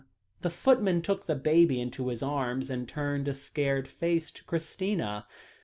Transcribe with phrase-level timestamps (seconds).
[0.41, 5.27] The footman took the baby into his arms, and turned a scared face to Christina.